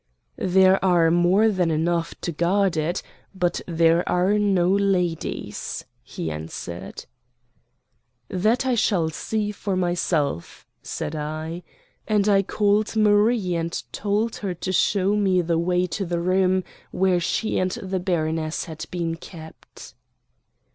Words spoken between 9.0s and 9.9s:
see for